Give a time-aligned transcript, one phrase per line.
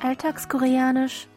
[0.00, 1.28] Alltagskoreanisch.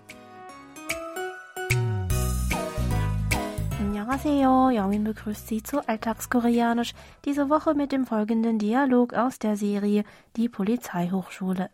[3.79, 6.94] Annyeonghaseyo, Yaomin begrüßt Sie zu Alltagskoreanisch,
[7.26, 10.03] diese Woche mit dem folgenden Dialog aus der Serie
[10.35, 11.69] Die Polizeihochschule.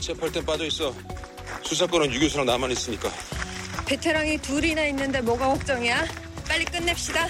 [0.00, 0.94] 체포할 땐 빠져 있어.
[1.62, 3.10] 수사권은 유교수랑 나만 있으니까.
[3.86, 6.04] 베테랑이 둘이나 있는데 뭐가 걱정이야?
[6.48, 7.26] 빨리 끝냅시다.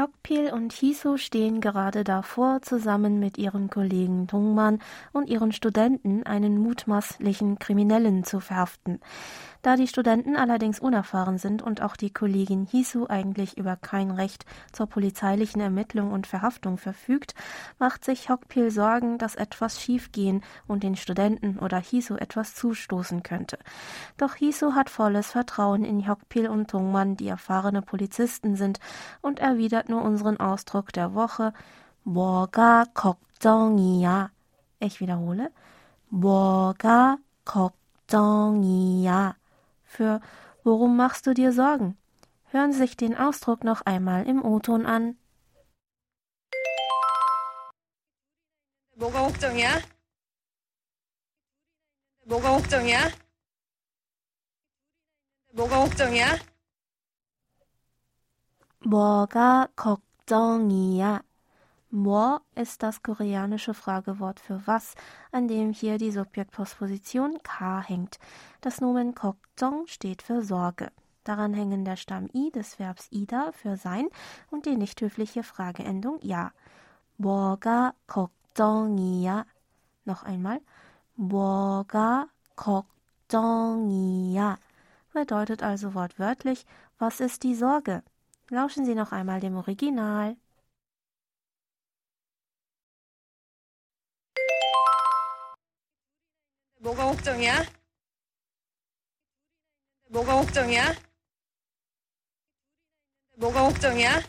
[0.00, 4.78] Hyokpil und Hiso stehen gerade davor, zusammen mit ihren Kollegen Dongman
[5.12, 9.00] und ihren Studenten einen mutmaßlichen Kriminellen zu verhaften.
[9.62, 14.46] Da die Studenten allerdings unerfahren sind und auch die Kollegin Hisu eigentlich über kein Recht
[14.72, 17.34] zur polizeilichen Ermittlung und Verhaftung verfügt,
[17.78, 23.58] macht sich Hokpil Sorgen, dass etwas schiefgehen und den Studenten oder Hisu etwas zustoßen könnte.
[24.16, 28.80] Doch Hisu hat volles Vertrauen in Hokpil und Tungman, die erfahrene Polizisten sind,
[29.20, 31.53] und erwidert nur unseren Ausdruck der Woche
[32.03, 34.31] 뭐가 걱정이야.
[34.79, 35.51] Ich wiederhole.
[36.09, 39.35] 뭐가 걱정이야
[39.83, 40.21] für
[40.63, 41.97] Worum machst du dir Sorgen?
[42.51, 45.17] Hören Sie sich den Ausdruck noch einmal im O-Ton an.
[48.95, 49.81] 뭐가 걱정이야?
[52.25, 53.11] 뭐가 걱정이야?
[55.53, 56.48] 뭐가 걱정이야?
[58.85, 61.21] 뭐가 걱정이야?
[61.91, 64.95] Mo ist das koreanische Fragewort für was,
[65.31, 68.19] an dem hier die Subjektpostposition ka hängt.
[68.61, 70.91] Das Nomen kokjong steht für Sorge.
[71.23, 74.09] Daran hängen der Stamm i des Verbs ida für sein
[74.51, 76.51] und die nicht höfliche Frageendung ja.
[77.17, 79.45] 뭐가 걱정이야?
[80.05, 80.59] Noch einmal.
[81.15, 84.57] 뭐가 걱정이야?
[85.13, 86.65] Bedeutet also wortwörtlich,
[86.99, 88.03] was ist die Sorge?
[88.49, 90.37] Lauschen Sie noch einmal dem Original.
[96.79, 97.65] 뭐가 걱정이야?
[100.09, 100.93] 뭐가 걱정이야?
[103.37, 104.21] 뭐가 걱정이야?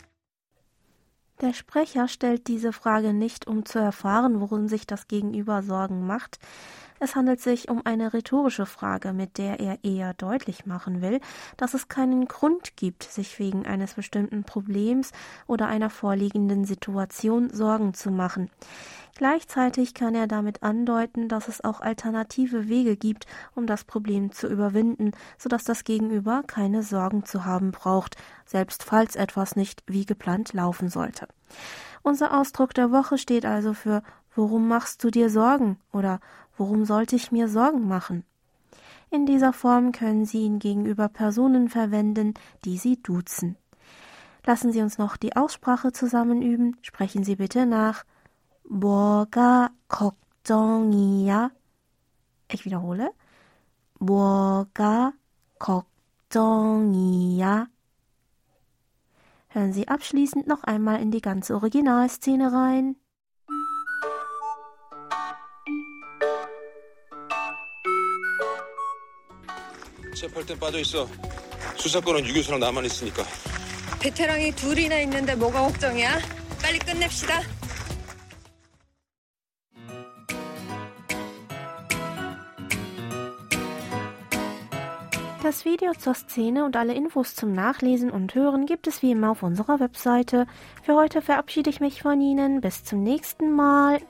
[1.39, 6.39] Der Sprecher stellt diese Frage nicht, um zu erfahren, worum sich das Gegenüber Sorgen macht.
[7.04, 11.18] es handelt sich um eine rhetorische Frage, mit der er eher deutlich machen will,
[11.56, 15.10] dass es keinen Grund gibt, sich wegen eines bestimmten Problems
[15.48, 18.50] oder einer vorliegenden Situation Sorgen zu machen.
[19.16, 23.26] Gleichzeitig kann er damit andeuten, dass es auch alternative Wege gibt,
[23.56, 29.16] um das Problem zu überwinden, sodass das Gegenüber keine Sorgen zu haben braucht, selbst falls
[29.16, 31.26] etwas nicht wie geplant laufen sollte.
[32.04, 36.18] Unser Ausdruck der Woche steht also für Worum machst du dir Sorgen oder
[36.57, 38.23] Worum sollte ich mir Sorgen machen?
[39.09, 42.33] In dieser Form können Sie ihn gegenüber Personen verwenden,
[42.65, 43.55] die Sie duzen.
[44.45, 46.77] Lassen Sie uns noch die Aussprache zusammen üben.
[46.81, 48.03] Sprechen Sie bitte nach.
[48.69, 51.51] 뭐가 걱정이야?
[52.51, 53.11] Ich wiederhole.
[53.99, 55.13] 뭐가
[55.59, 57.67] 걱정이야?
[59.49, 62.97] Hören Sie abschließend noch einmal in die ganze Originalszene rein.
[70.21, 71.07] 체포할 땐 빠져 있어.
[71.77, 73.23] 수사권은 유교수랑 나만 있으니까.
[73.99, 76.19] 베테랑이 둘이나 있는데 뭐가 걱정이야?
[76.61, 77.41] 빨리 끝냅시다.
[85.43, 89.31] Das Video zur Szene und alle Infos zum Nachlesen und Hören gibt es wie immer
[89.31, 90.45] auf unserer Webseite.
[90.83, 92.59] Für heute verabschiede ich mich von Ihnen.
[92.59, 94.01] Bis zum nächsten Mal.